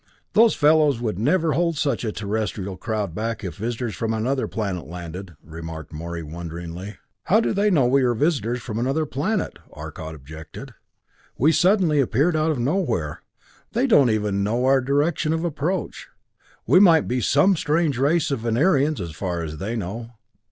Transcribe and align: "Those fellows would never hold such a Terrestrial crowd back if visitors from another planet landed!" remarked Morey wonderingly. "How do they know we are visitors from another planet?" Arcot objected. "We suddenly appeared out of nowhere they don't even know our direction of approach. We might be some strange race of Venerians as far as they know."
"Those 0.33 0.55
fellows 0.55 0.99
would 0.99 1.19
never 1.19 1.51
hold 1.53 1.77
such 1.77 2.03
a 2.03 2.11
Terrestrial 2.11 2.75
crowd 2.75 3.13
back 3.13 3.43
if 3.43 3.57
visitors 3.57 3.93
from 3.95 4.15
another 4.15 4.47
planet 4.47 4.87
landed!" 4.87 5.35
remarked 5.43 5.93
Morey 5.93 6.23
wonderingly. 6.23 6.97
"How 7.25 7.39
do 7.39 7.53
they 7.53 7.69
know 7.69 7.85
we 7.85 8.01
are 8.01 8.15
visitors 8.15 8.63
from 8.63 8.79
another 8.79 9.05
planet?" 9.05 9.59
Arcot 9.71 10.15
objected. 10.15 10.73
"We 11.37 11.51
suddenly 11.51 11.99
appeared 11.99 12.35
out 12.35 12.49
of 12.49 12.57
nowhere 12.57 13.21
they 13.73 13.85
don't 13.85 14.09
even 14.09 14.43
know 14.43 14.65
our 14.65 14.81
direction 14.81 15.33
of 15.33 15.43
approach. 15.45 16.07
We 16.65 16.79
might 16.79 17.07
be 17.07 17.21
some 17.21 17.55
strange 17.55 17.99
race 17.99 18.31
of 18.31 18.39
Venerians 18.39 18.99
as 18.99 19.11
far 19.11 19.43
as 19.43 19.57
they 19.57 19.75
know." 19.75 20.09